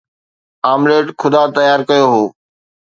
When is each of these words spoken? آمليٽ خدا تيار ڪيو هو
آمليٽ 0.71 1.05
خدا 1.21 1.41
تيار 1.55 1.79
ڪيو 1.89 2.05
هو 2.13 2.23